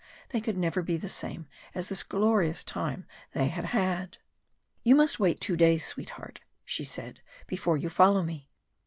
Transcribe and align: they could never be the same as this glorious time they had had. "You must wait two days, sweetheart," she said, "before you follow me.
they 0.29 0.41
could 0.41 0.57
never 0.57 0.81
be 0.81 0.97
the 0.97 1.07
same 1.07 1.45
as 1.75 1.85
this 1.87 2.01
glorious 2.01 2.63
time 2.63 3.05
they 3.33 3.49
had 3.49 3.65
had. 3.65 4.17
"You 4.83 4.95
must 4.95 5.19
wait 5.19 5.39
two 5.39 5.55
days, 5.55 5.85
sweetheart," 5.85 6.39
she 6.65 6.83
said, 6.83 7.21
"before 7.45 7.77
you 7.77 7.87
follow 7.87 8.23
me. 8.23 8.49